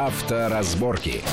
Авторазборки. 0.00 1.24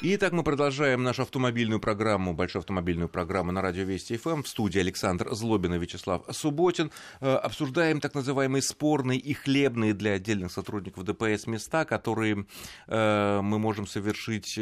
Итак, 0.00 0.32
мы 0.32 0.42
продолжаем 0.42 1.02
нашу 1.02 1.20
автомобильную 1.20 1.80
программу, 1.80 2.32
большую 2.32 2.60
автомобильную 2.60 3.10
программу 3.10 3.52
на 3.52 3.60
радио 3.60 3.84
Вести 3.84 4.16
ФМ. 4.16 4.42
В 4.42 4.48
студии 4.48 4.78
Александр 4.78 5.34
Злобин 5.34 5.74
и 5.74 5.78
Вячеслав 5.78 6.22
Субботин. 6.30 6.90
Э, 7.20 7.34
обсуждаем 7.34 8.00
так 8.00 8.14
называемые 8.14 8.62
спорные 8.62 9.18
и 9.18 9.34
хлебные 9.34 9.92
для 9.92 10.12
отдельных 10.12 10.50
сотрудников 10.50 11.04
ДПС 11.04 11.46
места, 11.46 11.84
которые 11.84 12.46
э, 12.86 13.40
мы 13.42 13.58
можем 13.58 13.86
совершить, 13.86 14.58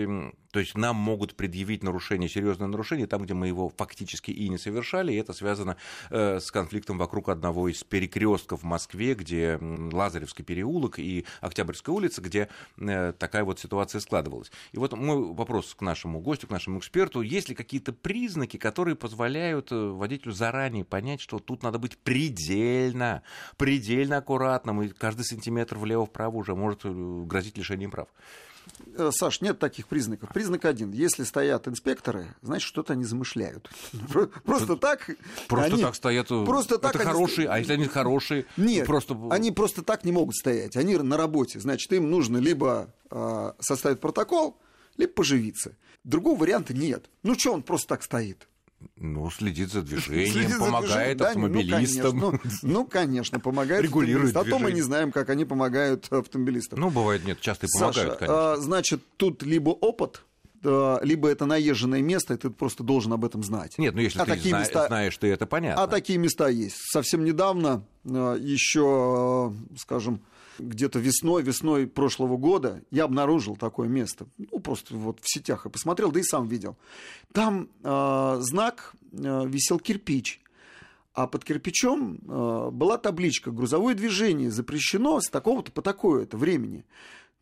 то 0.52 0.60
есть 0.60 0.76
нам 0.76 0.96
могут 0.96 1.34
предъявить 1.34 1.82
нарушение, 1.82 2.28
серьезное 2.28 2.68
нарушение, 2.68 3.06
там, 3.06 3.22
где 3.22 3.32
мы 3.32 3.48
его 3.48 3.70
фактически 3.70 4.30
и 4.30 4.50
не 4.50 4.58
совершали. 4.58 5.12
И 5.12 5.16
это 5.16 5.32
связано 5.32 5.78
э, 6.10 6.40
с 6.40 6.50
конфликтом 6.50 6.98
вокруг 6.98 7.30
одного 7.30 7.68
из 7.68 7.82
перекрестков 7.82 8.60
в 8.60 8.64
Москве, 8.64 9.14
где 9.14 9.58
Лазаревский 9.60 10.44
переулок 10.44 10.98
и 10.98 11.24
Октябрьская 11.40 11.94
улица, 11.94 12.20
где 12.20 12.48
э, 12.76 13.14
такая 13.18 13.44
вот 13.44 13.60
ситуация 13.60 14.00
складывалась. 14.00 14.52
И 14.72 14.78
вот 14.78 14.92
мы 14.92 15.32
вопрос 15.32 15.74
к 15.74 15.80
нашему 15.80 16.20
гостю, 16.20 16.48
к 16.48 16.50
нашему 16.50 16.80
эксперту. 16.80 17.22
Есть 17.22 17.48
ли 17.48 17.54
какие-то 17.54 17.94
признаки, 17.94 18.58
которые 18.58 18.94
позволяют 18.94 19.72
э, 19.72 19.74
водителю 19.74 20.32
заранее 20.32 20.84
понять, 20.84 21.22
что 21.22 21.38
тут 21.38 21.62
надо 21.62 21.78
быть 21.78 21.96
предельно, 21.96 23.22
предельно 23.56 24.18
аккуратным, 24.18 24.82
и 24.82 24.88
каждый 24.90 25.24
сантиметр 25.24 25.78
влево-вправо 25.78 26.36
уже 26.36 26.54
может 26.54 26.82
грозить 26.84 27.56
лишением 27.56 27.90
прав? 27.90 28.08
Э, 28.96 29.10
Саш, 29.12 29.40
нет 29.40 29.58
таких 29.58 29.88
признаков. 29.88 30.30
Признак 30.32 30.64
один. 30.64 30.92
Если 30.92 31.24
стоят 31.24 31.68
инспекторы, 31.68 32.34
значит, 32.42 32.66
что-то 32.66 32.92
они 32.92 33.04
замышляют. 33.04 33.70
Просто 34.44 34.76
так... 34.76 35.10
Просто 35.48 35.78
так 35.78 35.94
стоят... 35.94 36.28
Просто 36.28 36.78
так 36.78 36.94
это 36.94 37.04
хорошие, 37.04 37.48
а 37.48 37.58
если 37.58 37.74
они 37.74 37.86
хорошие... 37.86 38.46
Нет, 38.56 38.86
просто... 38.86 39.16
они 39.30 39.50
просто 39.50 39.82
так 39.82 40.04
не 40.04 40.12
могут 40.12 40.36
стоять. 40.36 40.76
Они 40.76 40.96
на 40.96 41.16
работе. 41.16 41.60
Значит, 41.60 41.92
им 41.92 42.10
нужно 42.10 42.38
либо 42.38 42.92
составить 43.60 44.00
протокол, 44.00 44.58
либо 44.96 45.12
поживиться. 45.12 45.76
Другого 46.04 46.38
варианта 46.38 46.74
нет. 46.74 47.08
Ну 47.22 47.38
что 47.38 47.52
он 47.52 47.62
просто 47.62 47.88
так 47.88 48.02
стоит? 48.02 48.48
Ну, 48.96 49.30
следит 49.30 49.72
за 49.72 49.82
движением, 49.82 50.32
следит 50.32 50.58
помогает 50.58 51.18
за 51.18 51.24
движением. 51.34 51.60
автомобилистам. 51.60 52.20
Да, 52.20 52.26
ну, 52.26 52.30
конечно, 52.30 52.58
ну, 52.62 52.72
ну, 52.72 52.86
конечно, 52.86 53.40
помогает 53.40 53.82
Регулирует 53.82 54.36
А 54.36 54.44
то 54.44 54.58
мы 54.58 54.72
не 54.72 54.82
знаем, 54.82 55.12
как 55.12 55.30
они 55.30 55.44
помогают 55.44 56.12
автомобилистам. 56.12 56.78
Ну, 56.80 56.90
бывает, 56.90 57.24
нет, 57.24 57.40
часто 57.40 57.66
и 57.66 57.68
помогают, 57.70 57.96
Саша, 57.96 58.16
конечно. 58.16 58.52
А, 58.52 58.56
значит, 58.56 59.02
тут 59.16 59.42
либо 59.42 59.70
опыт, 59.70 60.24
либо 60.62 61.28
это 61.28 61.44
наезженное 61.44 62.02
место, 62.02 62.34
и 62.34 62.36
ты 62.36 62.50
просто 62.50 62.82
должен 62.84 63.12
об 63.12 63.24
этом 63.24 63.42
знать. 63.42 63.78
Нет, 63.78 63.94
ну 63.94 64.00
если 64.00 64.18
а 64.20 64.24
ты 64.24 64.32
такие 64.32 64.50
зна- 64.50 64.60
места... 64.60 64.86
знаешь, 64.86 65.12
что 65.12 65.26
это 65.26 65.46
понятно. 65.46 65.82
А 65.82 65.86
такие 65.88 66.18
места 66.18 66.48
есть. 66.48 66.76
Совсем 66.92 67.24
недавно 67.24 67.84
а, 68.04 68.36
еще, 68.36 69.52
скажем, 69.76 70.20
где-то 70.58 70.98
весной, 70.98 71.42
весной 71.42 71.86
прошлого 71.86 72.36
года 72.36 72.82
я 72.90 73.04
обнаружил 73.04 73.56
такое 73.56 73.88
место. 73.88 74.26
Ну, 74.38 74.60
просто 74.60 74.96
вот 74.96 75.18
в 75.20 75.32
сетях 75.32 75.62
я 75.64 75.70
посмотрел, 75.70 76.12
да 76.12 76.20
и 76.20 76.22
сам 76.22 76.46
видел. 76.46 76.76
Там 77.32 77.68
э, 77.82 78.36
знак 78.40 78.94
э, 79.12 79.46
висел 79.46 79.78
кирпич. 79.78 80.40
А 81.14 81.26
под 81.26 81.44
кирпичом 81.44 82.18
э, 82.26 82.70
была 82.70 82.96
табличка 82.96 83.50
«Грузовое 83.50 83.94
движение 83.94 84.50
запрещено 84.50 85.20
с 85.20 85.28
такого-то 85.28 85.70
по 85.70 85.82
такое-то 85.82 86.36
времени». 86.36 86.84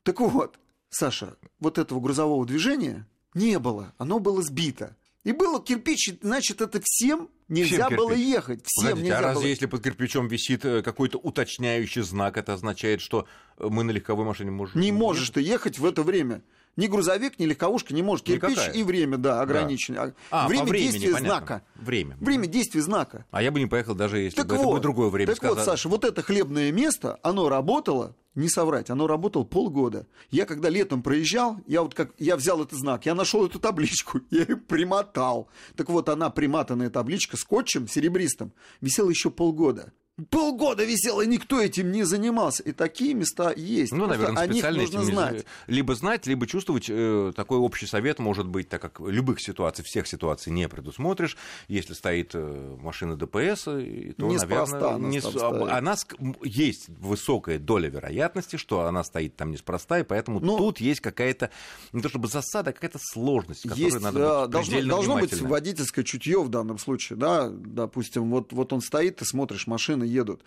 Так 0.03 0.21
вот, 0.21 0.59
Саша, 0.91 1.37
вот 1.61 1.79
этого 1.79 2.01
грузового 2.01 2.45
движения 2.45 3.07
не 3.35 3.59
было, 3.59 3.95
оно 3.97 4.19
было 4.19 4.43
сбито. 4.43 4.97
И 5.23 5.33
было 5.33 5.63
кирпич, 5.63 6.15
значит, 6.23 6.63
это 6.63 6.81
всем 6.83 7.29
нельзя 7.49 7.87
всем 7.87 7.97
было 7.97 8.13
ехать. 8.13 8.63
Всем 8.65 8.91
Погодите, 8.91 9.05
нельзя 9.05 9.19
а 9.19 9.23
разве 9.23 9.43
было... 9.43 9.49
если 9.49 9.67
под 9.67 9.83
кирпичом 9.83 10.29
висит 10.29 10.65
э, 10.65 10.83
какой-то 10.83 11.19
уточняющий 11.19 12.03
знак, 12.03 12.39
это 12.39 12.55
означает, 12.55 13.03
что 13.03 13.27
э, 13.59 13.67
мы 13.69 13.85
на 13.85 13.91
легковой 13.91 14.25
машине 14.25 14.51
можем... 14.51 14.81
Не 14.81 14.93
можешь 14.93 15.29
ты 15.29 15.43
ехать 15.43 15.79
в 15.79 15.85
это 15.85 16.03
время. 16.03 16.43
Ни 16.77 16.87
грузовик, 16.87 17.39
ни 17.39 17.45
легковушка 17.45 17.93
не 17.93 18.03
может. 18.03 18.25
Кирпич 18.25 18.51
Никакая. 18.51 18.73
и 18.73 18.83
время, 18.83 19.19
да, 19.19 19.43
ограничено. 19.43 20.07
Да. 20.07 20.15
А, 20.31 20.49
время 20.49 20.65
времени, 20.65 20.91
действия 20.91 21.13
понятно. 21.13 21.29
знака. 21.29 21.63
Время. 21.75 22.17
Время 22.19 22.47
действия 22.47 22.81
знака. 22.81 23.27
А 23.31 23.43
я 23.43 23.51
бы 23.51 23.61
не 23.61 23.67
поехал, 23.67 23.95
даже 23.95 24.21
если 24.21 24.37
так 24.37 24.47
бы 24.47 24.55
вот, 24.55 24.63
это 24.63 24.71
было 24.71 24.81
другое 24.81 25.11
время 25.11 25.27
Так 25.27 25.37
сказано. 25.37 25.57
вот, 25.59 25.65
Саша, 25.67 25.89
вот 25.91 26.05
это 26.05 26.23
хлебное 26.23 26.73
место, 26.73 27.19
оно 27.23 27.51
работало 27.51 28.17
не 28.35 28.49
соврать, 28.49 28.91
оно 28.91 29.07
работало 29.07 29.45
полгода. 29.45 30.07
Я 30.31 30.47
когда 30.47 30.69
летом 30.69 31.03
проезжал, 31.03 31.57
я 31.67 31.83
вот 31.83 31.95
как 31.95 32.13
я 32.19 32.37
взял 32.37 32.63
этот 32.63 32.79
знак, 32.79 33.07
я 33.07 33.15
нашел 33.15 33.47
эту 33.47 33.59
табличку, 33.59 34.21
я 34.31 34.43
ее 34.43 34.57
примотал. 34.57 35.49
Так 35.77 35.89
вот, 35.89 36.09
она 36.09 36.31
приматанная 36.31 36.91
табличка 36.91 37.37
скотчем 37.37 37.89
серебристым 37.89 38.53
висела 38.81 39.11
еще 39.11 39.31
полгода. 39.31 39.93
Полгода 40.29 40.85
висело, 40.85 41.23
и 41.23 41.27
никто 41.27 41.61
этим 41.61 41.93
не 41.93 42.05
занимался. 42.05 42.63
И 42.63 42.73
такие 42.73 43.15
места 43.15 43.53
есть. 43.57 43.93
Ну, 43.93 44.07
Просто 44.07 44.19
наверное, 44.19 44.53
специально 44.53 44.83
нужно 44.83 44.99
этим 44.99 45.13
знать. 45.13 45.47
либо 45.67 45.95
знать, 45.95 46.27
либо 46.27 46.47
чувствовать. 46.47 46.87
Э, 46.89 47.33
такой 47.35 47.59
общий 47.59 47.87
совет 47.87 48.19
может 48.19 48.47
быть, 48.47 48.69
так 48.69 48.83
как 48.83 49.01
любых 49.01 49.41
ситуаций, 49.41 49.85
всех 49.85 50.07
ситуаций 50.07 50.53
не 50.53 50.69
предусмотришь. 50.69 51.37
Если 51.69 51.95
стоит 51.95 52.31
э, 52.35 52.77
машина 52.81 53.17
ДПС, 53.17 53.69
э, 53.69 54.13
то, 54.17 54.27
Неспроста 54.27 54.97
наверное, 54.97 54.97
она 54.97 55.09
не, 55.09 55.71
она 55.71 55.97
есть 56.43 56.89
высокая 56.89 57.59
доля 57.59 57.89
вероятности, 57.89 58.57
что 58.57 58.81
она 58.87 59.05
стоит 59.05 59.37
там 59.37 59.51
неспроста, 59.51 60.01
и 60.01 60.03
поэтому 60.03 60.41
Ну, 60.41 60.59
тут 60.59 60.81
есть 60.81 61.01
какая-то, 61.01 61.51
не 61.93 62.03
то 62.03 62.09
чтобы 62.09 62.29
засада, 62.29 62.71
а 62.71 62.73
какая-то 62.73 62.99
сложность, 63.01 63.65
Есть, 63.77 64.01
надо 64.01 64.43
быть 64.43 64.51
должно, 64.51 64.83
должно 64.83 65.19
быть 65.19 65.41
водительское 65.41 66.05
чутье 66.05 66.43
в 66.43 66.49
данном 66.49 66.79
случае, 66.79 67.19
да, 67.19 67.49
допустим, 67.51 68.31
вот, 68.31 68.53
вот 68.53 68.73
он 68.73 68.81
стоит, 68.81 69.17
ты 69.17 69.25
смотришь, 69.25 69.67
машины 69.67 70.05
едут, 70.11 70.43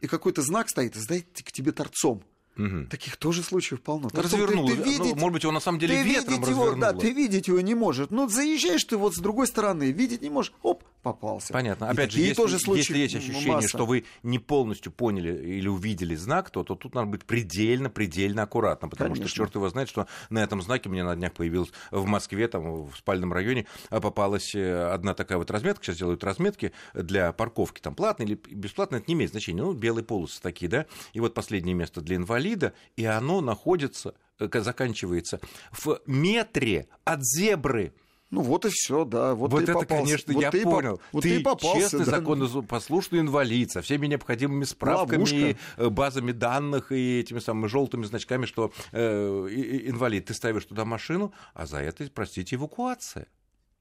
и 0.00 0.06
какой-то 0.06 0.42
знак 0.42 0.68
стоит, 0.68 0.96
стоит 0.96 1.26
к 1.44 1.52
тебе 1.52 1.72
торцом. 1.72 2.22
Мгм. 2.56 2.88
Таких 2.88 3.16
тоже 3.16 3.44
случаев 3.44 3.80
полно. 3.80 4.10
Торцом 4.10 4.40
Развернул. 4.40 4.66
Ты, 4.66 4.74
ты 4.74 4.78
Ну, 4.80 4.84
видеть, 4.84 5.16
может 5.16 5.32
быть, 5.32 5.42
его 5.44 5.52
на 5.52 5.60
самом 5.60 5.78
деле 5.78 6.02
ты 6.02 6.08
ветром 6.08 6.34
видеть 6.34 6.48
его, 6.48 6.74
да, 6.74 6.92
ты 6.92 7.12
видеть 7.12 7.46
его 7.46 7.60
не 7.60 7.76
можешь. 7.76 8.08
Ну, 8.10 8.28
заезжаешь 8.28 8.82
ты 8.82 8.96
вот 8.96 9.14
с 9.14 9.18
другой 9.18 9.46
стороны, 9.46 9.92
видеть 9.92 10.22
не 10.22 10.30
можешь, 10.30 10.52
оп, 10.62 10.82
попался. 11.02 11.52
Понятно. 11.52 11.86
И 11.86 11.88
Опять 11.88 12.10
же, 12.10 12.16
такие 12.16 12.28
если, 12.28 12.42
тоже 12.42 12.58
случаи 12.58 12.78
если 12.80 12.98
есть 12.98 13.14
ощущение, 13.16 13.54
масса. 13.54 13.68
что 13.68 13.86
вы 13.86 14.04
не 14.22 14.38
полностью 14.38 14.92
поняли 14.92 15.32
или 15.32 15.68
увидели 15.68 16.14
знак, 16.14 16.50
то, 16.50 16.64
то 16.64 16.74
тут 16.74 16.94
надо 16.94 17.06
быть 17.06 17.24
предельно, 17.24 17.90
предельно 17.90 18.42
аккуратно, 18.42 18.88
потому 18.88 19.10
Конечно. 19.10 19.28
что 19.28 19.36
черт 19.36 19.54
его 19.54 19.68
знает, 19.68 19.88
что 19.88 20.06
на 20.30 20.42
этом 20.42 20.62
знаке 20.62 20.88
мне 20.88 21.04
на 21.04 21.14
днях 21.14 21.32
появилась 21.32 21.70
в 21.90 22.04
Москве, 22.06 22.48
там 22.48 22.84
в 22.86 22.96
спальном 22.96 23.32
районе 23.32 23.66
а, 23.90 24.00
попалась 24.00 24.54
э, 24.54 24.90
одна 24.92 25.14
такая 25.14 25.38
вот 25.38 25.50
разметка, 25.50 25.84
сейчас 25.84 25.98
делают 25.98 26.24
разметки 26.24 26.72
для 26.94 27.32
парковки, 27.32 27.80
там 27.80 27.94
платно 27.94 28.24
или 28.24 28.34
бесплатно, 28.34 28.96
это 28.96 29.04
не 29.08 29.14
имеет 29.14 29.30
значения, 29.30 29.62
ну, 29.62 29.72
белые 29.72 30.04
полосы 30.04 30.40
такие, 30.42 30.68
да, 30.68 30.86
и 31.12 31.20
вот 31.20 31.34
последнее 31.34 31.74
место 31.74 32.00
для 32.00 32.16
инвалида, 32.16 32.72
и 32.96 33.04
оно 33.04 33.40
находится, 33.40 34.14
э, 34.38 34.48
заканчивается 34.60 35.40
в 35.70 36.00
метре 36.06 36.88
от 37.04 37.24
зебры. 37.24 37.92
Ну 38.30 38.42
вот 38.42 38.66
и 38.66 38.68
все, 38.70 39.04
да. 39.06 39.34
Вот, 39.34 39.50
Вот 39.50 39.58
ты 39.58 39.62
это, 39.64 39.72
попался. 39.72 40.02
конечно, 40.02 40.34
Вот 40.34 40.42
я 40.42 40.50
ты 40.50 40.58
и 40.60 40.64
поп- 40.64 40.72
понял. 40.74 41.00
Вот 41.12 41.22
ты 41.22 41.38
ты 41.38 41.42
попался, 41.42 41.80
честный, 41.80 42.04
да. 42.04 42.10
законопослушный 42.10 43.20
инвалид 43.20 43.70
со 43.70 43.80
всеми 43.80 44.06
необходимыми 44.06 44.64
справками, 44.64 45.16
Ловушка. 45.20 45.56
э, 45.78 45.88
базами 45.88 46.32
данных 46.32 46.92
и 46.92 47.20
этими 47.20 47.38
самыми 47.38 47.68
желтыми 47.68 48.04
значками, 48.04 48.44
что 48.44 48.70
э, 48.92 49.48
инвалид. 49.86 50.26
Ты 50.26 50.34
ставишь 50.34 50.66
туда 50.66 50.84
машину, 50.84 51.32
а 51.54 51.64
за 51.66 51.78
это, 51.78 52.08
простите, 52.12 52.56
эвакуация. 52.56 53.26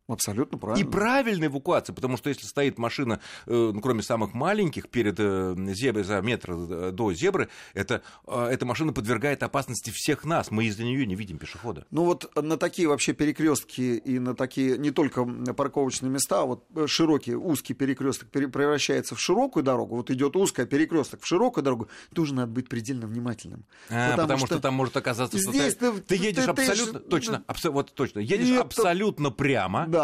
Абсолютно 0.07 0.57
правильно. 0.57 0.87
И 0.87 0.89
правильная 0.89 1.49
эвакуация, 1.49 1.93
потому 1.93 2.15
что 2.15 2.29
если 2.29 2.45
стоит 2.45 2.77
машина, 2.77 3.19
э, 3.45 3.71
ну, 3.73 3.81
кроме 3.81 4.01
самых 4.01 4.33
маленьких, 4.33 4.87
перед 4.89 5.15
э, 5.19 5.53
зеброй, 5.73 6.03
за 6.05 6.21
метр 6.21 6.51
э, 6.53 6.91
до 6.93 7.11
зебры, 7.13 7.49
это, 7.73 8.01
э, 8.25 8.45
эта 8.51 8.65
машина 8.65 8.93
подвергает 8.93 9.43
опасности 9.43 9.89
всех 9.93 10.23
нас. 10.23 10.49
Мы 10.49 10.65
из-за 10.65 10.83
нее 10.83 11.05
не 11.05 11.15
видим 11.15 11.37
пешехода. 11.37 11.85
Ну 11.91 12.05
вот 12.05 12.31
на 12.41 12.55
такие 12.57 12.87
вообще 12.87 13.11
перекрестки 13.13 13.97
и 13.97 14.17
на 14.19 14.33
такие 14.33 14.77
не 14.77 14.91
только 14.91 15.25
парковочные 15.25 16.09
места, 16.09 16.41
а 16.41 16.45
вот 16.45 16.63
широкий, 16.87 17.35
узкий 17.35 17.73
перекресток 17.73 18.29
превращается 18.29 19.13
в 19.15 19.19
широкую 19.19 19.63
дорогу, 19.63 19.97
вот 19.97 20.09
идет 20.09 20.37
узкая 20.37 20.65
перекресток 20.65 21.21
в 21.21 21.27
широкую 21.27 21.65
дорогу, 21.65 21.89
тоже 22.15 22.33
надо 22.33 22.51
быть 22.53 22.69
предельно 22.69 23.07
внимательным. 23.07 23.65
А, 23.89 24.15
потому, 24.15 24.45
что... 24.45 24.59
там 24.61 24.73
может 24.73 24.95
оказаться, 24.95 25.37
что 25.37 25.51
здесь 25.51 25.75
ты, 25.75 25.91
ты- 25.91 26.01
ты 26.01 26.15
едешь 26.15 26.45
ты- 26.45 26.53
ты 26.53 26.61
абсолютно, 26.61 26.99
ж- 26.99 27.03
точно, 27.09 27.43
абсо- 27.47 27.71
вот 27.71 27.93
точно, 27.93 28.19
едешь 28.19 28.49
Это- 28.49 28.61
абсолютно 28.61 29.31
прямо, 29.31 29.85
Да. 29.87 29.96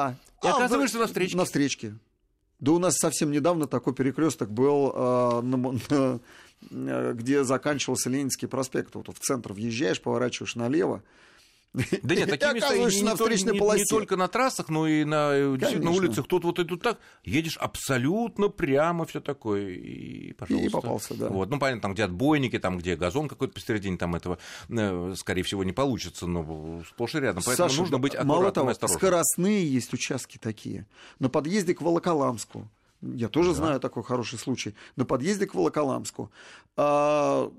И 0.43 0.47
А, 0.47 0.55
оказываешься 0.55 0.95
да, 0.97 1.01
на 1.01 1.07
встречке. 1.07 1.37
На 1.37 1.45
встречке. 1.45 1.93
Да 2.59 2.71
у 2.71 2.79
нас 2.79 2.95
совсем 2.97 3.31
недавно 3.31 3.67
такой 3.67 3.93
перекресток 3.93 4.49
был, 4.49 4.91
э, 4.95 5.41
на 5.41 5.57
мо- 5.57 5.75
на- 5.89 6.19
э, 6.71 7.13
где 7.13 7.43
заканчивался 7.43 8.09
Ленинский 8.09 8.47
проспект. 8.47 8.95
Вот 8.95 9.07
в 9.09 9.19
центр 9.19 9.53
въезжаешь, 9.53 10.01
поворачиваешь 10.01 10.55
налево. 10.55 11.03
Да 12.03 12.15
нет, 12.15 12.27
и 12.27 12.31
такие 12.31 12.53
места 12.53 12.75
и 12.75 12.79
не, 12.79 13.01
на 13.01 13.09
не 13.11 13.15
встречной 13.15 13.53
не- 13.53 13.59
полосе. 13.59 13.79
не 13.81 13.85
только 13.87 14.15
на 14.15 14.27
трассах, 14.27 14.69
но 14.69 14.87
и 14.87 15.03
на, 15.03 15.31
э, 15.33 15.79
на 15.79 15.91
улицах. 15.91 16.27
Тут 16.27 16.43
вот 16.43 16.59
и 16.59 16.63
тут 16.65 16.83
так. 16.83 16.99
Едешь 17.23 17.57
абсолютно 17.57 18.49
прямо, 18.49 19.05
все 19.05 19.21
такое. 19.21 19.69
И, 19.71 20.33
пожалуйста. 20.33 20.67
И 20.67 20.69
попался, 20.71 21.13
да. 21.15 21.29
Вот. 21.29 21.49
Ну, 21.49 21.57
понятно, 21.57 21.81
там, 21.81 21.93
где 21.93 22.03
отбойники, 22.03 22.59
там, 22.59 22.77
где 22.77 22.95
газон 22.95 23.27
какой-то 23.27 23.53
посередине, 23.53 23.97
там 23.97 24.13
этого, 24.15 24.37
э, 24.69 25.13
скорее 25.17 25.41
всего, 25.43 25.63
не 25.63 25.71
получится, 25.73 26.27
но 26.27 26.83
сплошь 26.87 27.15
и 27.15 27.19
рядом. 27.19 27.41
Поэтому 27.43 27.69
Саша, 27.69 27.81
нужно 27.81 27.97
быть 27.97 28.13
аккуратным 28.13 28.37
мало 28.37 28.51
и 28.51 28.53
того, 28.53 28.69
осторожным. 28.69 28.99
скоростные 28.99 29.73
есть 29.73 29.93
участки 29.93 30.37
такие. 30.37 30.85
На 31.19 31.29
подъезде 31.29 31.73
к 31.73 31.81
Волоколамску. 31.81 32.69
Я 33.01 33.27
тоже 33.27 33.53
знаю 33.53 33.79
такой 33.79 34.03
хороший 34.03 34.39
случай. 34.39 34.75
На 34.95 35.05
подъезде 35.05 35.45
к 35.45 35.55
Волоколамску. 35.55 36.31
а, 36.77 37.51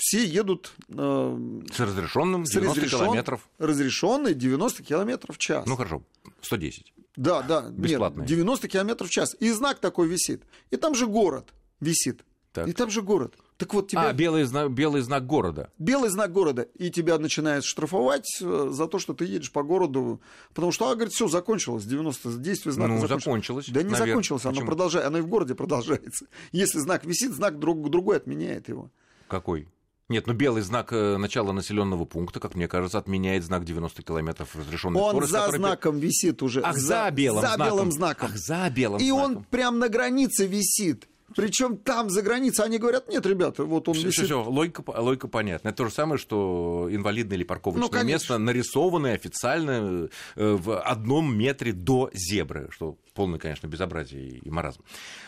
все 0.00 0.24
едут 0.24 0.72
э, 0.88 1.60
с 1.72 1.78
разрешенным 1.78 2.44
90 2.44 2.80
разрешен, 2.80 2.98
километров. 2.98 3.48
Разрешенный 3.58 4.34
90 4.34 4.82
километров 4.82 5.36
в 5.36 5.38
час. 5.38 5.66
Ну 5.66 5.76
хорошо, 5.76 6.02
110. 6.42 6.92
Да, 7.16 7.42
да, 7.42 7.68
Бесплатный. 7.70 8.22
нет, 8.22 8.28
90 8.28 8.68
километров 8.68 9.10
в 9.10 9.12
час. 9.12 9.36
И 9.40 9.50
знак 9.50 9.78
такой 9.78 10.08
висит. 10.08 10.42
И 10.70 10.76
там 10.76 10.94
же 10.94 11.06
город 11.06 11.52
висит. 11.80 12.24
Так. 12.52 12.66
И 12.66 12.72
там 12.72 12.90
же 12.90 13.02
город. 13.02 13.34
Так 13.58 13.74
вот 13.74 13.88
тебя... 13.88 14.08
А, 14.08 14.12
белый 14.12 14.44
знак, 14.44 14.72
белый 14.72 15.02
знак 15.02 15.26
города. 15.26 15.70
Белый 15.78 16.08
знак 16.08 16.32
города. 16.32 16.62
И 16.62 16.90
тебя 16.90 17.18
начинают 17.18 17.64
штрафовать 17.64 18.38
э, 18.40 18.68
за 18.72 18.86
то, 18.88 18.98
что 18.98 19.12
ты 19.12 19.26
едешь 19.26 19.52
по 19.52 19.62
городу. 19.62 20.20
Потому 20.48 20.72
что, 20.72 20.88
а, 20.88 20.94
говорит, 20.94 21.12
все, 21.12 21.28
закончилось. 21.28 21.84
90 21.84 22.38
действие 22.38 22.72
знака 22.72 22.92
ну, 22.92 23.00
закончилось. 23.00 23.24
закончилось. 23.24 23.66
Да 23.68 23.82
не 23.82 23.90
наверное. 23.90 24.08
закончилось, 24.08 24.46
оно 24.46 24.62
продолжает. 24.62 25.06
Оно 25.06 25.18
и 25.18 25.20
в 25.20 25.28
городе 25.28 25.54
продолжается. 25.54 26.26
Если 26.52 26.78
знак 26.78 27.04
висит, 27.04 27.32
знак 27.32 27.58
друг, 27.58 27.88
другой 27.88 28.16
отменяет 28.16 28.68
его. 28.68 28.90
Какой? 29.28 29.68
Нет, 30.10 30.26
ну 30.26 30.32
белый 30.32 30.62
знак 30.62 30.92
э, 30.92 31.16
начала 31.18 31.52
населенного 31.52 32.04
пункта, 32.04 32.40
как 32.40 32.56
мне 32.56 32.66
кажется, 32.66 32.98
отменяет 32.98 33.44
знак 33.44 33.64
90 33.64 34.02
километров 34.02 34.56
разрешенной 34.56 35.00
он 35.00 35.10
скорости. 35.10 35.34
Он 35.34 35.40
за 35.40 35.46
который... 35.46 35.58
знаком 35.58 35.98
висит 36.00 36.42
уже. 36.42 36.60
Ах, 36.62 36.76
за, 36.76 37.04
за 37.04 37.10
белым 37.12 37.40
за 37.40 37.54
знаком. 37.54 37.66
белым 37.66 37.92
знаком. 37.92 38.28
Ах, 38.32 38.36
за 38.36 38.70
белым 38.70 39.00
И 39.00 39.08
знаком. 39.08 39.36
он 39.36 39.44
прям 39.44 39.78
на 39.78 39.88
границе 39.88 40.46
висит. 40.46 41.06
Причем 41.36 41.76
там, 41.76 42.10
за 42.10 42.22
границей, 42.22 42.64
они 42.64 42.78
говорят, 42.78 43.08
нет, 43.08 43.24
ребята, 43.24 43.64
вот 43.64 43.88
он 43.88 43.94
все, 43.94 44.08
висит... 44.08 44.24
Все, 44.24 44.42
все, 44.42 44.42
логика, 44.42 44.82
логика 44.88 45.28
понятна. 45.28 45.68
Это 45.68 45.78
то 45.78 45.84
же 45.84 45.92
самое, 45.94 46.18
что 46.18 46.88
инвалидное 46.90 47.36
или 47.36 47.44
парковочное 47.44 48.02
ну, 48.02 48.08
место 48.08 48.36
нарисованы 48.38 49.12
официально 49.12 50.08
э, 50.34 50.56
в 50.60 50.80
одном 50.80 51.36
метре 51.36 51.72
до 51.72 52.10
зебры, 52.12 52.68
что 52.72 52.96
полное, 53.14 53.38
конечно, 53.38 53.66
безобразие 53.66 54.38
и 54.38 54.50
маразм. 54.50 54.82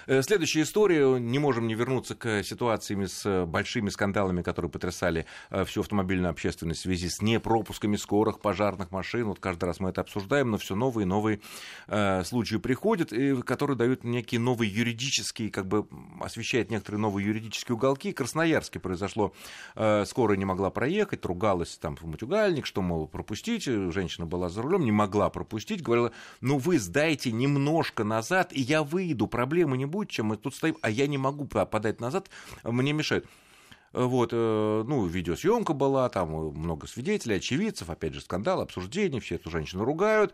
Э, 0.06 0.22
следующая 0.22 0.62
история. 0.62 1.18
Не 1.18 1.38
можем 1.38 1.66
не 1.66 1.74
вернуться 1.74 2.14
к 2.14 2.42
ситуациям 2.42 3.06
с 3.06 3.44
большими 3.46 3.90
скандалами, 3.90 4.42
которые 4.42 4.70
потрясали 4.70 5.26
э, 5.50 5.64
всю 5.64 5.80
автомобильную 5.80 6.30
общественность 6.30 6.80
в 6.80 6.82
связи 6.84 7.08
с 7.08 7.20
непропусками 7.22 7.96
скорых 7.96 8.40
пожарных 8.40 8.90
машин. 8.90 9.26
Вот 9.26 9.40
каждый 9.40 9.64
раз 9.64 9.80
мы 9.80 9.90
это 9.90 10.00
обсуждаем, 10.00 10.50
но 10.50 10.58
все 10.58 10.74
новые 10.74 11.04
и 11.04 11.06
новые 11.06 11.40
э, 11.88 12.22
случаи 12.24 12.56
приходят, 12.56 13.12
которые 13.44 13.76
дают 13.76 14.04
некие 14.04 14.40
новые 14.40 14.72
юридические, 14.72 15.50
как 15.50 15.66
бы 15.66 15.86
освещают 16.20 16.70
некоторые 16.70 17.00
новые 17.00 17.26
юридические 17.26 17.76
уголки. 17.76 18.12
В 18.12 18.14
Красноярске 18.14 18.78
произошло, 18.78 19.32
скорая 19.74 20.36
не 20.36 20.44
могла 20.44 20.70
проехать, 20.70 21.24
ругалась 21.24 21.76
там 21.78 21.96
в 21.96 22.04
матюгальник, 22.04 22.66
что, 22.66 22.82
мол, 22.82 23.08
пропустить. 23.08 23.64
Женщина 23.64 24.26
была 24.26 24.48
за 24.48 24.62
рулем, 24.62 24.84
не 24.84 24.92
могла 24.92 25.30
пропустить. 25.30 25.82
Говорила, 25.82 26.12
ну 26.40 26.58
вы 26.58 26.78
сдайте 26.78 27.32
немножко 27.72 28.04
назад, 28.04 28.52
и 28.52 28.60
я 28.60 28.82
выйду, 28.82 29.26
проблемы 29.26 29.78
не 29.78 29.86
будет, 29.86 30.10
чем 30.10 30.26
мы 30.26 30.36
тут 30.36 30.54
стоим, 30.54 30.76
а 30.82 30.90
я 30.90 31.06
не 31.06 31.18
могу 31.18 31.46
подать 31.46 32.00
назад, 32.00 32.28
мне 32.64 32.92
мешают. 32.92 33.26
Вот, 33.92 34.30
э, 34.32 34.84
ну, 34.86 35.06
видеосъемка 35.06 35.74
была, 35.74 36.08
там 36.08 36.30
много 36.30 36.86
свидетелей, 36.86 37.36
очевидцев, 37.36 37.90
опять 37.90 38.14
же, 38.14 38.20
скандал, 38.20 38.60
обсуждение, 38.60 39.20
все 39.20 39.34
эту 39.34 39.50
женщину 39.50 39.84
ругают. 39.84 40.32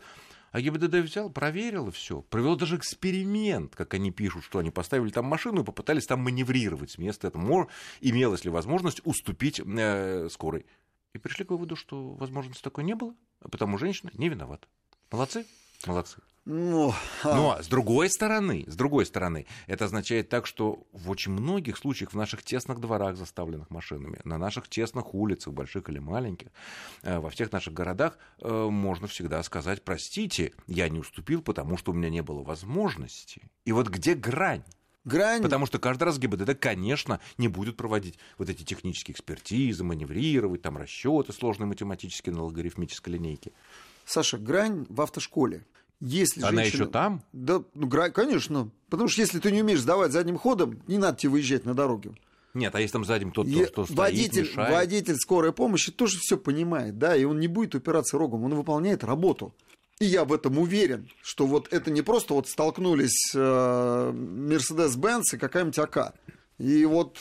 А 0.51 0.61
ГИБДД 0.61 0.95
взял, 0.95 1.29
проверил 1.29 1.91
все. 1.91 2.21
Провел 2.21 2.55
даже 2.55 2.77
эксперимент, 2.77 3.75
как 3.75 3.93
они 3.93 4.11
пишут, 4.11 4.43
что 4.43 4.59
они 4.59 4.71
поставили 4.71 5.11
там 5.11 5.25
машину 5.25 5.61
и 5.61 5.65
попытались 5.65 6.07
там 6.07 6.21
маневрировать 6.21 6.91
с 6.91 6.97
места. 6.97 7.27
Это 7.27 7.37
мор... 7.37 7.67
имелась 8.01 8.45
ли 8.45 8.49
возможность 8.49 9.01
уступить 9.03 9.59
э, 9.63 10.27
скорой. 10.31 10.65
И 11.13 11.19
пришли 11.19 11.45
к 11.45 11.51
выводу, 11.51 11.75
что 11.75 12.13
возможности 12.13 12.63
такой 12.63 12.83
не 12.83 12.95
было, 12.95 13.13
а 13.41 13.49
потому 13.49 13.77
женщина 13.77 14.09
не 14.13 14.29
виновата. 14.29 14.67
Молодцы? 15.11 15.45
Молодцы. 15.85 16.17
Ну, 16.45 16.93
а... 17.23 17.35
Но 17.35 17.61
с 17.61 17.67
другой 17.67 18.09
стороны, 18.09 18.63
с 18.65 18.75
другой 18.75 19.05
стороны, 19.05 19.45
это 19.67 19.85
означает 19.85 20.29
так, 20.29 20.47
что 20.47 20.87
в 20.93 21.11
очень 21.11 21.31
многих 21.31 21.77
случаях 21.77 22.11
в 22.11 22.15
наших 22.15 22.41
тесных 22.41 22.79
дворах, 22.79 23.17
заставленных 23.17 23.69
машинами, 23.69 24.19
на 24.23 24.39
наших 24.39 24.67
тесных 24.67 25.13
улицах, 25.13 25.53
больших 25.53 25.89
или 25.89 25.99
маленьких, 25.99 26.47
э, 27.03 27.19
во 27.19 27.29
всех 27.29 27.51
наших 27.51 27.73
городах 27.73 28.17
э, 28.39 28.67
можно 28.67 29.07
всегда 29.07 29.43
сказать, 29.43 29.83
простите, 29.83 30.53
я 30.65 30.89
не 30.89 30.99
уступил, 30.99 31.43
потому 31.43 31.77
что 31.77 31.91
у 31.91 31.93
меня 31.93 32.09
не 32.09 32.23
было 32.23 32.41
возможности. 32.41 33.43
И 33.65 33.71
вот 33.71 33.87
где 33.89 34.15
грань? 34.15 34.63
Грань... 35.05 35.43
Потому 35.43 35.65
что 35.67 35.77
каждый 35.77 36.05
раз 36.05 36.17
ГИБДД, 36.17 36.59
конечно, 36.59 37.19
не 37.37 37.47
будет 37.47 37.77
проводить 37.77 38.17
вот 38.37 38.49
эти 38.49 38.63
технические 38.63 39.13
экспертизы, 39.13 39.83
маневрировать, 39.83 40.61
там 40.61 40.77
расчеты 40.77 41.31
сложные 41.31 41.67
математические 41.67 42.33
на 42.33 42.43
логарифмической 42.43 43.13
линейке. 43.13 43.51
Саша, 44.09 44.37
грань 44.39 44.85
в 44.89 45.01
автошколе. 45.01 45.65
Если 45.99 46.41
Она 46.41 46.63
женщина... 46.63 46.81
еще 46.81 46.91
там? 46.91 47.23
Да, 47.31 47.61
ну, 47.75 47.85
грань, 47.85 48.11
конечно. 48.11 48.71
Потому 48.89 49.07
что 49.07 49.21
если 49.21 49.37
ты 49.39 49.51
не 49.51 49.61
умеешь 49.61 49.81
сдавать 49.81 50.11
задним 50.11 50.39
ходом, 50.39 50.81
не 50.87 50.97
надо 50.97 51.19
тебе 51.19 51.33
выезжать 51.33 51.63
на 51.65 51.75
дорогу. 51.75 52.15
Нет, 52.55 52.73
а 52.73 52.81
если 52.81 52.93
там 52.93 53.05
задним 53.05 53.31
тот, 53.31 53.47
кто, 53.47 53.65
кто 53.65 53.85
стоит, 53.85 53.97
водитель, 53.99 54.47
мешает? 54.47 54.73
водитель 54.73 55.15
скорой 55.17 55.53
помощи 55.53 55.91
тоже 55.91 56.17
все 56.17 56.37
понимает, 56.37 56.97
да, 56.97 57.15
и 57.15 57.23
он 57.23 57.39
не 57.39 57.47
будет 57.47 57.75
упираться 57.75 58.17
рогом, 58.17 58.43
он 58.43 58.55
выполняет 58.55 59.03
работу. 59.03 59.53
И 59.99 60.05
я 60.05 60.25
в 60.25 60.33
этом 60.33 60.57
уверен, 60.57 61.07
что 61.21 61.45
вот 61.45 61.67
это 61.71 61.91
не 61.91 62.01
просто 62.01 62.33
вот 62.33 62.49
столкнулись 62.49 63.35
Мерседес-Бенц 63.35 65.33
э, 65.33 65.35
и 65.35 65.39
какая-нибудь 65.39 65.77
АК. 65.77 66.15
И 66.57 66.83
вот 66.85 67.19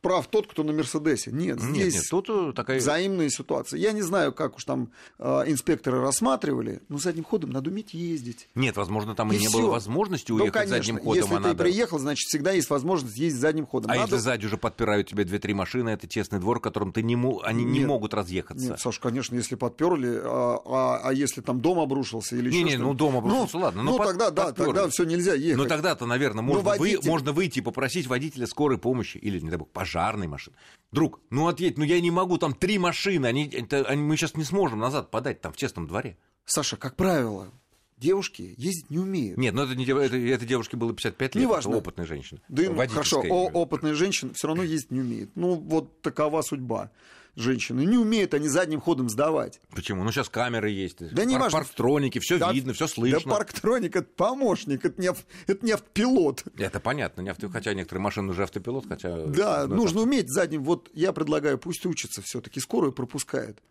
прав 0.00 0.26
тот, 0.28 0.46
кто 0.46 0.62
на 0.62 0.72
Мерседесе. 0.72 1.30
Нет, 1.32 1.60
здесь 1.60 1.94
нет, 1.94 1.94
нет, 1.94 2.04
тут 2.10 2.28
э, 2.28 2.52
такая... 2.54 2.78
взаимная 2.78 3.28
ситуация. 3.30 3.78
Я 3.78 3.92
не 3.92 4.02
знаю, 4.02 4.32
как 4.32 4.56
уж 4.56 4.64
там 4.64 4.90
э, 5.18 5.44
инспекторы 5.46 6.00
рассматривали, 6.00 6.80
но 6.88 6.98
задним 6.98 7.24
ходом 7.24 7.50
надо 7.50 7.70
уметь 7.70 7.94
ездить. 7.94 8.48
Нет, 8.54 8.76
возможно, 8.76 9.14
там 9.14 9.32
и, 9.32 9.36
и 9.36 9.38
не 9.38 9.48
всё. 9.48 9.58
было 9.58 9.70
возможности 9.70 10.32
уехать 10.32 10.54
ну, 10.54 10.60
конечно, 10.60 10.76
задним 10.76 10.98
ходом. 10.98 11.14
Если 11.14 11.34
а 11.34 11.36
ты 11.36 11.42
надо... 11.42 11.62
приехал, 11.62 11.98
значит, 11.98 12.26
всегда 12.28 12.52
есть 12.52 12.70
возможность 12.70 13.16
ездить 13.16 13.40
задним 13.40 13.66
ходом. 13.66 13.90
А 13.90 13.94
надо... 13.94 14.06
если 14.06 14.16
сзади 14.16 14.46
уже 14.46 14.56
подпирают 14.56 15.08
тебе 15.08 15.24
две-три 15.24 15.54
машины, 15.54 15.90
это 15.90 16.06
тесный 16.06 16.38
двор, 16.38 16.58
в 16.58 16.62
котором 16.62 16.92
ты 16.92 17.02
не 17.02 17.16
мо... 17.16 17.40
они 17.44 17.64
нет, 17.64 17.74
не 17.74 17.86
могут 17.86 18.14
разъехаться. 18.14 18.70
Нет, 18.70 18.80
Саш, 18.80 18.98
конечно, 18.98 19.34
если 19.34 19.54
подперли, 19.54 20.20
а, 20.22 20.58
а, 20.64 21.00
а 21.04 21.12
если 21.12 21.40
там 21.40 21.60
дом 21.60 21.78
обрушился 21.78 22.36
или 22.36 22.48
еще 22.48 22.62
не, 22.62 22.70
что-то... 22.70 22.82
Не, 22.82 22.88
ну 22.88 22.94
дом 22.94 23.16
обрушился, 23.16 23.56
ну, 23.56 23.62
ладно. 23.62 23.82
Ну, 23.82 23.96
под... 23.96 24.06
тогда, 24.06 24.30
да, 24.30 24.52
тогда 24.52 24.88
все 24.88 25.04
нельзя 25.04 25.34
ехать. 25.34 25.58
Ну, 25.58 25.66
тогда-то, 25.66 26.06
наверное, 26.06 26.42
можно, 26.42 26.62
водитель... 26.62 27.00
вы... 27.02 27.08
можно 27.08 27.32
выйти 27.32 27.58
и 27.58 27.62
попросить 27.62 28.06
водителя 28.06 28.46
скорой 28.46 28.78
помощи 28.78 29.18
или, 29.18 29.40
не 29.40 29.50
дай 29.50 29.58
бог, 29.58 29.68
пожарной 29.88 30.28
машины 30.28 30.56
Друг, 30.90 31.20
ну 31.30 31.48
ответь, 31.48 31.76
ну 31.76 31.84
я 31.84 32.00
не 32.00 32.10
могу, 32.10 32.38
там 32.38 32.54
три 32.54 32.78
машины, 32.78 33.26
они, 33.26 33.46
это, 33.46 33.82
они, 33.82 34.02
мы 34.02 34.16
сейчас 34.16 34.36
не 34.36 34.44
сможем 34.44 34.78
назад 34.78 35.10
подать 35.10 35.42
там 35.42 35.52
в 35.52 35.56
честном 35.56 35.86
дворе. 35.86 36.16
Саша, 36.46 36.78
как 36.78 36.96
правило, 36.96 37.52
девушки 37.98 38.54
ездить 38.56 38.88
не 38.88 38.98
умеют. 38.98 39.36
Нет, 39.36 39.52
ну 39.52 39.64
это, 39.64 39.74
не, 39.74 39.84
это, 39.84 40.16
это 40.16 40.46
девушке 40.46 40.78
было 40.78 40.94
55 40.94 41.34
лет, 41.34 41.44
Неважно. 41.44 41.68
это 41.68 41.78
опытная 41.78 42.06
женщина. 42.06 42.40
Да, 42.48 42.86
хорошо, 42.86 43.20
о, 43.20 43.50
опытная 43.50 43.92
женщина 43.92 44.32
все 44.32 44.48
равно 44.48 44.62
ездить 44.62 44.90
не 44.90 45.00
умеет. 45.00 45.30
Ну 45.34 45.56
вот 45.56 46.00
такова 46.00 46.40
судьба 46.40 46.90
женщины. 47.38 47.84
Не 47.84 47.98
умеют 47.98 48.34
они 48.34 48.48
задним 48.48 48.80
ходом 48.80 49.08
сдавать. 49.08 49.60
Почему? 49.70 50.04
Ну, 50.04 50.12
сейчас 50.12 50.28
камеры 50.28 50.70
есть. 50.70 50.98
Да 51.14 51.24
не 51.24 51.36
важно. 51.36 51.58
Парктроники, 51.58 52.18
все 52.18 52.38
да, 52.38 52.52
видно, 52.52 52.72
все 52.72 52.86
слышно. 52.86 53.20
Да 53.24 53.30
парктроник 53.30 53.96
это 53.96 54.08
помощник, 54.16 54.84
это 54.84 55.00
не, 55.00 55.10
это 55.46 55.64
не 55.66 55.72
автопилот. 55.72 56.44
Это 56.56 56.80
понятно, 56.80 57.22
не 57.22 57.30
авто, 57.30 57.48
хотя 57.48 57.74
некоторые 57.74 58.02
машины 58.02 58.32
уже 58.32 58.42
автопилот, 58.42 58.86
хотя... 58.88 59.26
Да, 59.26 59.66
ну, 59.66 59.76
нужно 59.76 59.98
это... 59.98 60.06
уметь 60.06 60.28
задним. 60.28 60.64
Вот 60.64 60.90
я 60.94 61.12
предлагаю, 61.12 61.58
пусть 61.58 61.86
учится 61.86 62.22
все-таки, 62.22 62.60
скорую 62.60 62.92
пропускает. 62.92 63.62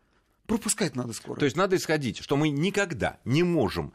Пропускать 0.48 0.96
надо 0.96 1.12
скоро. 1.12 1.38
То 1.38 1.44
есть 1.46 1.58
надо 1.58 1.76
исходить, 1.76 2.20
что 2.20 2.38
мы 2.38 2.48
никогда 2.48 3.20
не 3.26 3.44
можем 3.44 3.92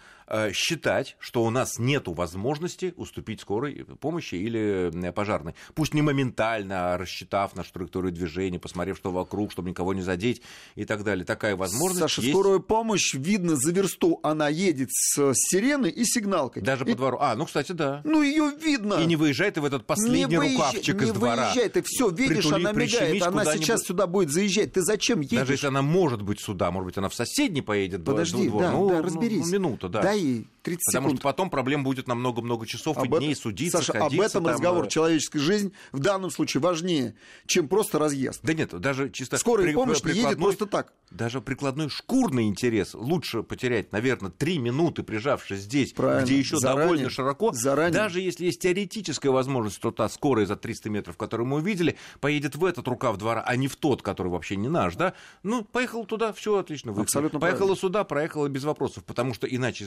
считать, 0.53 1.17
что 1.19 1.45
у 1.45 1.51
нас 1.51 1.79
нет 1.79 2.05
возможности 2.07 2.95
уступить 2.97 3.41
скорой 3.41 3.85
помощи 4.01 4.35
или 4.35 4.91
э, 4.93 5.13
пожарной. 5.13 5.55
Пусть 5.75 5.95
не 5.95 6.03
моментально, 6.03 6.95
а 6.95 6.99
рассчитав 6.99 7.55
нашу 7.57 7.73
траекторию 7.73 8.13
движения, 8.13 8.59
посмотрев, 8.59 8.97
что 8.97 9.11
вокруг, 9.11 9.53
чтобы 9.53 9.71
никого 9.71 9.95
не 9.95 10.03
задеть 10.03 10.43
и 10.75 10.85
так 10.85 11.05
далее. 11.05 11.25
Такая 11.25 11.57
возможность 11.57 12.01
Саша, 12.01 12.23
есть. 12.23 12.33
скорую 12.33 12.61
помощь, 12.61 13.15
видно 13.15 13.57
за 13.57 13.73
версту, 13.73 14.21
она 14.23 14.49
едет 14.49 14.91
с 14.93 15.33
сиреной 15.35 15.91
и 15.91 16.05
сигналкой. 16.05 16.63
Даже 16.63 16.85
и... 16.85 16.91
по 16.93 16.97
двору. 16.97 17.19
А, 17.21 17.35
ну, 17.37 17.47
кстати, 17.47 17.73
да. 17.73 18.01
Ну, 18.05 18.23
ее 18.23 18.53
видно. 18.63 18.95
И 18.95 19.07
не 19.07 19.17
выезжает 19.17 19.59
в 19.59 19.65
этот 19.65 19.87
последний 19.87 20.37
не 20.37 20.53
рукавчик 20.55 20.95
выезжай, 20.95 21.09
из 21.09 21.13
двора. 21.13 21.35
Не 21.35 21.43
выезжай, 21.43 21.69
ты 21.69 21.83
все 21.83 22.09
видишь, 22.09 22.45
Притули, 22.45 22.55
она 22.55 22.73
мигает, 22.73 23.23
она 23.23 23.45
сейчас 23.45 23.83
сюда 23.83 24.07
будет 24.07 24.31
заезжать. 24.31 24.73
Ты 24.73 24.83
зачем 24.83 25.21
едешь? 25.21 25.39
Даже 25.39 25.53
если 25.53 25.67
она 25.67 25.83
может 25.83 26.23
быть 26.23 26.41
сюда, 26.41 26.71
может 26.71 26.87
быть, 26.87 26.99
она 26.99 27.09
в 27.09 27.15
соседний 27.15 27.63
поедет. 27.63 28.05
Подожди, 28.05 28.49
двор. 28.49 28.63
да, 28.63 28.73
ну, 28.73 28.89
да, 28.89 29.03
разберись. 29.03 29.47
Ну, 29.47 29.53
минуту, 29.53 29.89
да. 29.89 30.03
Дай 30.03 30.21
aí. 30.23 30.47
30 30.63 30.85
Потому 30.87 31.09
секунд. 31.09 31.21
что 31.21 31.29
потом 31.29 31.51
проблем 31.51 31.85
будет 31.85 32.07
на 32.09 32.15
много-много 32.15 32.67
часов 32.67 32.97
об 32.99 33.15
и 33.15 33.19
дней 33.19 33.33
это... 33.33 33.41
судиться, 33.41 33.79
Саша, 33.79 33.93
ходиться, 33.93 34.17
об 34.17 34.21
этом 34.23 34.45
там... 34.45 34.53
разговор. 34.53 34.85
Э, 34.85 34.89
Человеческая 34.89 35.41
жизнь 35.41 35.73
в 35.93 35.99
данном 35.99 36.31
случае 36.31 36.61
важнее, 36.61 37.15
чем 37.47 37.69
просто 37.69 37.99
разъезд. 37.99 38.41
Да 38.43 38.55
нет, 38.55 38.71
даже 38.81 39.11
чисто... 39.11 39.39
Скорая 39.39 39.67
при... 39.67 39.75
помощь 39.75 40.03
не 40.05 40.13
едет 40.13 40.39
просто 40.39 40.67
так. 40.67 40.93
Даже 41.11 41.41
прикладной 41.41 41.89
шкурный 41.91 42.45
интерес 42.49 42.95
лучше 42.95 43.43
потерять, 43.43 43.93
наверное, 43.93 44.31
три 44.31 44.59
минуты, 44.59 45.03
прижавшись 45.03 45.61
здесь, 45.61 45.93
Правильно. 45.93 46.25
где 46.25 46.39
еще 46.39 46.57
Заранее. 46.57 46.85
довольно 46.85 47.11
широко. 47.11 47.53
Заранее. 47.53 47.93
Даже 47.93 48.21
если 48.21 48.47
есть 48.47 48.61
теоретическая 48.61 49.31
возможность, 49.31 49.77
что 49.77 49.91
та 49.91 50.09
скорая 50.09 50.47
за 50.47 50.57
300 50.57 50.91
метров, 50.91 51.17
которую 51.17 51.47
мы 51.47 51.57
увидели, 51.59 51.97
поедет 52.21 52.57
в 52.57 52.65
этот 52.65 52.87
рукав 52.89 53.19
двора, 53.19 53.43
а 53.47 53.57
не 53.57 53.69
в 53.69 53.77
тот, 53.77 54.03
который 54.03 54.29
вообще 54.29 54.57
не 54.57 54.69
наш, 54.69 54.95
да? 54.97 55.15
Ну, 55.43 55.65
поехал 55.65 56.05
туда, 56.07 56.33
все 56.33 56.57
отлично. 56.59 56.93
Выехал. 56.93 57.03
Абсолютно 57.03 57.41
Поехала 57.41 57.59
правильно. 57.59 57.81
сюда, 57.81 58.05
проехала 58.05 58.49
без 58.49 58.65
вопросов, 58.65 59.05
потому 59.05 59.35
что 59.35 59.47
иначе 59.47 59.85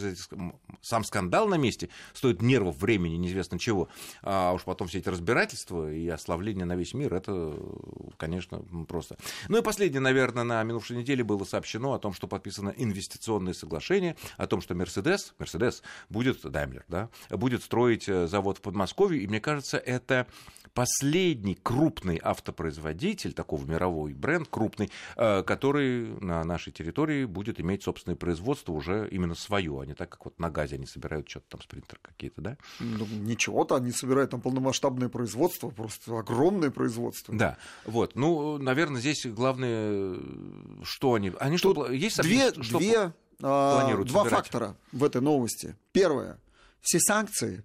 сам 0.81 1.03
скандал 1.03 1.47
на 1.47 1.55
месте 1.55 1.89
стоит 2.13 2.41
нервов, 2.41 2.77
времени, 2.77 3.15
неизвестно 3.15 3.59
чего. 3.59 3.89
А 4.21 4.53
уж 4.53 4.63
потом 4.63 4.87
все 4.87 4.99
эти 4.99 5.09
разбирательства 5.09 5.91
и 5.91 6.07
ославление 6.07 6.65
на 6.65 6.75
весь 6.75 6.93
мир, 6.93 7.13
это, 7.13 7.55
конечно, 8.17 8.63
просто. 8.87 9.17
Ну 9.49 9.57
и 9.57 9.61
последнее, 9.61 10.01
наверное, 10.01 10.43
на 10.43 10.63
минувшей 10.63 10.97
неделе 10.97 11.23
было 11.23 11.43
сообщено 11.43 11.93
о 11.93 11.99
том, 11.99 12.13
что 12.13 12.27
подписано 12.27 12.73
инвестиционное 12.75 13.53
соглашение, 13.53 14.15
о 14.37 14.47
том, 14.47 14.61
что 14.61 14.75
Мерседес, 14.75 15.33
Мерседес 15.39 15.83
будет, 16.09 16.41
Даймлер, 16.41 16.85
да, 16.87 17.09
будет 17.29 17.63
строить 17.63 18.07
э, 18.07 18.27
завод 18.27 18.59
в 18.59 18.61
Подмосковье, 18.61 19.21
и 19.21 19.27
мне 19.27 19.39
кажется, 19.39 19.77
это 19.77 20.27
последний 20.75 21.55
крупный 21.55 22.19
автопроизводитель, 22.21 23.33
такого 23.33 23.65
мировой 23.65 24.13
бренд, 24.13 24.47
крупный, 24.49 24.91
э, 25.15 25.41
который 25.43 26.19
на 26.19 26.43
нашей 26.43 26.73
территории 26.73 27.23
будет 27.25 27.59
иметь 27.59 27.83
собственное 27.83 28.17
производство 28.17 28.73
уже 28.73 29.07
именно 29.09 29.35
свое, 29.35 29.79
а 29.81 29.85
не 29.85 29.93
так, 29.93 30.09
как 30.09 30.25
вот 30.25 30.37
на 30.37 30.51
газе 30.51 30.75
они 30.75 30.85
собирают 30.85 31.29
что-то 31.29 31.45
там, 31.49 31.61
спринтер 31.61 31.97
какие-то, 32.01 32.41
да? 32.41 32.57
Ну, 32.79 33.07
ничего-то, 33.07 33.75
они 33.75 33.91
собирают 33.91 34.31
там 34.31 34.41
полномасштабное 34.41 35.07
производство, 35.07 35.69
просто 35.69 36.19
огромное 36.19 36.69
производство. 36.71 37.33
Да, 37.33 37.57
вот, 37.85 38.15
ну, 38.15 38.57
наверное, 38.57 38.99
здесь 38.99 39.25
главное, 39.25 40.19
что 40.83 41.13
они... 41.13 41.31
Они 41.39 41.57
Тут 41.57 41.77
что, 41.77 41.91
есть 41.91 42.21
две, 42.21 42.51
что 42.61 42.79
две, 42.79 43.13
а, 43.41 43.79
планируют 43.79 44.09
два 44.09 44.23
собирать? 44.23 44.45
фактора 44.45 44.75
в 44.91 45.03
этой 45.05 45.21
новости. 45.21 45.77
Первое. 45.93 46.37
Все 46.81 46.99
санкции 46.99 47.63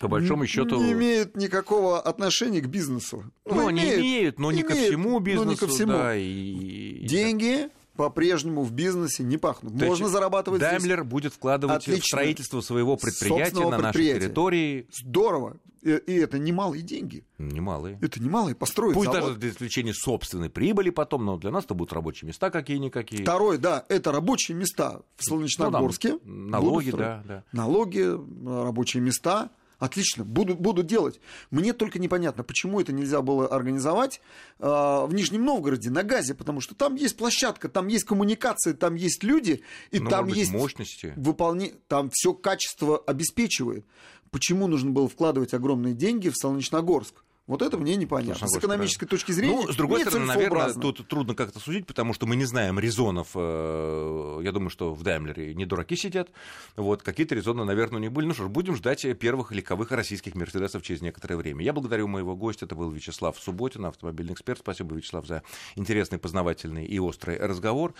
по 0.00 0.08
большому 0.08 0.46
счету... 0.46 0.82
не 0.82 0.92
имеют 0.92 1.36
никакого 1.36 2.00
отношения 2.00 2.60
к 2.60 2.66
бизнесу. 2.66 3.24
Ну, 3.44 3.68
они 3.68 3.82
имеют, 3.82 4.38
но 4.38 4.52
не 4.52 4.62
ко 4.62 4.72
имеют, 4.72 4.88
всему 4.88 5.10
но 5.12 5.18
бизнесу, 5.20 5.50
не 5.50 5.56
ко 5.56 5.66
всему. 5.68 5.92
да, 5.92 6.16
и... 6.16 7.06
Деньги 7.06 7.68
по-прежнему 7.96 8.62
в 8.62 8.72
бизнесе 8.72 9.22
не 9.22 9.38
пахнут. 9.38 9.78
То 9.78 9.86
Можно 9.86 10.08
зарабатывать 10.08 10.60
здесь. 10.60 10.70
Даймлер 10.70 11.04
будет 11.04 11.32
вкладывать 11.32 11.86
в 11.86 12.04
строительство 12.04 12.60
своего 12.60 12.96
предприятия 12.96 13.44
Собственного 13.44 13.70
на 13.70 13.78
нашей 13.78 13.92
предприятия. 13.92 14.20
территории. 14.20 14.88
Здорово. 14.92 15.56
И, 15.84 16.14
это 16.14 16.38
немалые 16.38 16.82
деньги. 16.82 17.24
Немалые. 17.36 17.98
Это 18.00 18.22
немалые 18.22 18.54
построить 18.54 18.94
Пусть 18.94 19.12
завод. 19.12 19.28
даже 19.28 19.38
для 19.38 19.50
извлечения 19.50 19.92
собственной 19.92 20.48
прибыли 20.48 20.88
потом, 20.88 21.26
но 21.26 21.36
для 21.36 21.50
нас 21.50 21.64
это 21.66 21.74
будут 21.74 21.92
рабочие 21.92 22.26
места 22.26 22.50
какие-никакие. 22.50 23.22
Второе, 23.22 23.58
да, 23.58 23.84
это 23.90 24.10
рабочие 24.10 24.56
места 24.56 25.02
в 25.16 25.24
Солнечногорске. 25.24 26.12
Ну, 26.12 26.18
там 26.18 26.50
налоги, 26.50 26.90
да, 26.90 27.22
да. 27.26 27.44
Налоги, 27.52 28.00
рабочие 28.00 29.02
места. 29.02 29.50
Отлично, 29.84 30.24
будут, 30.24 30.60
будут 30.60 30.86
делать. 30.86 31.20
Мне 31.50 31.74
только 31.74 31.98
непонятно, 31.98 32.42
почему 32.42 32.80
это 32.80 32.90
нельзя 32.90 33.20
было 33.20 33.46
организовать 33.46 34.22
э, 34.58 34.64
в 34.66 35.10
Нижнем 35.12 35.44
Новгороде 35.44 35.90
на 35.90 36.02
газе, 36.02 36.32
потому 36.32 36.62
что 36.62 36.74
там 36.74 36.94
есть 36.94 37.18
площадка, 37.18 37.68
там 37.68 37.88
есть 37.88 38.04
коммуникации, 38.04 38.72
там 38.72 38.94
есть 38.94 39.22
люди, 39.22 39.60
и 39.90 40.00
Ну, 40.00 40.08
там 40.08 40.24
быть, 40.24 40.36
есть 40.36 40.52
мощности. 40.52 41.12
выполне... 41.16 41.74
там 41.86 42.08
все 42.14 42.32
качество 42.32 42.96
обеспечивает. 42.96 43.84
Почему 44.30 44.68
нужно 44.68 44.90
было 44.90 45.06
вкладывать 45.06 45.52
огромные 45.52 45.92
деньги 45.92 46.30
в 46.30 46.34
Солнечногорск? 46.34 47.22
Вот 47.46 47.60
это 47.60 47.76
мне 47.76 47.94
непонятно. 47.96 48.48
С 48.48 48.56
экономической 48.56 49.04
точки 49.04 49.32
зрения. 49.32 49.54
Ну, 49.54 49.70
с 49.70 49.76
другой 49.76 50.00
стороны, 50.00 50.24
наверное, 50.24 50.72
тут 50.72 51.06
трудно 51.08 51.34
как-то 51.34 51.60
судить, 51.60 51.86
потому 51.86 52.14
что 52.14 52.24
мы 52.26 52.36
не 52.36 52.46
знаем 52.46 52.78
резонов. 52.78 53.28
э, 53.34 54.40
Я 54.42 54.50
думаю, 54.50 54.70
что 54.70 54.94
в 54.94 55.02
Даймлере 55.02 55.54
не 55.54 55.66
дураки 55.66 55.94
сидят. 55.94 56.30
Вот, 56.76 57.02
какие-то 57.02 57.34
резоны, 57.34 57.64
наверное, 57.64 58.00
не 58.00 58.08
были. 58.08 58.24
Ну 58.26 58.32
что 58.32 58.44
ж, 58.44 58.48
будем 58.48 58.74
ждать 58.76 59.06
первых 59.18 59.52
легковых 59.52 59.90
российских 59.92 60.34
Мерседесов 60.36 60.82
через 60.82 61.02
некоторое 61.02 61.36
время. 61.36 61.62
Я 61.62 61.74
благодарю 61.74 62.08
моего 62.08 62.34
гостя. 62.34 62.64
Это 62.64 62.74
был 62.76 62.90
Вячеслав 62.90 63.38
Субботин, 63.38 63.84
автомобильный 63.84 64.32
эксперт. 64.32 64.60
Спасибо, 64.60 64.94
Вячеслав, 64.96 65.26
за 65.26 65.42
интересный, 65.76 66.18
познавательный 66.18 66.86
и 66.86 66.98
острый 66.98 67.36
разговор. 67.38 67.92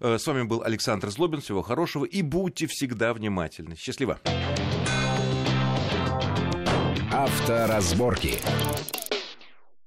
Э, 0.00 0.18
С 0.18 0.26
вами 0.26 0.42
был 0.42 0.62
Александр 0.62 1.08
Злобин. 1.08 1.40
Всего 1.40 1.62
хорошего 1.62 2.04
и 2.04 2.20
будьте 2.20 2.66
всегда 2.66 3.14
внимательны. 3.14 3.76
Счастливо. 3.76 4.20
Авторазборки. 7.20 8.40